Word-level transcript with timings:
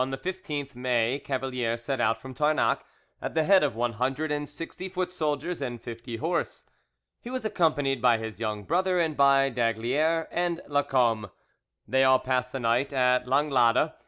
CHAPTER 0.03 0.15
IV 0.15 0.17
On 0.17 0.21
the 0.23 0.31
15th 0.33 0.75
May 0.75 1.19
Cavalier 1.19 1.77
set 1.77 2.01
out 2.01 2.19
from 2.19 2.33
Tarnac 2.33 2.79
at 3.21 3.35
the 3.35 3.43
head 3.43 3.61
of 3.61 3.75
one 3.75 3.93
hundred 3.93 4.31
and 4.31 4.49
sixty 4.49 4.89
foot 4.89 5.11
soldiers 5.11 5.61
and 5.61 5.79
fifty 5.79 6.17
horse; 6.17 6.63
he 7.19 7.29
was 7.29 7.45
accompanied 7.45 8.01
by 8.01 8.17
his 8.17 8.39
young 8.39 8.63
brother 8.63 8.99
and 8.99 9.15
by 9.15 9.49
d'Aygaliers 9.49 10.25
and 10.31 10.59
Lacombe. 10.67 11.29
They 11.87 12.03
all 12.03 12.17
passed 12.17 12.51
the 12.51 12.59
night 12.59 12.91
at 12.91 13.27
Langlade. 13.27 13.91